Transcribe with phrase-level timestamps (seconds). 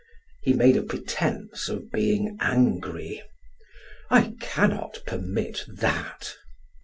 [0.41, 3.21] He made a pretense of being angry:
[4.09, 6.37] "I cannot permit that."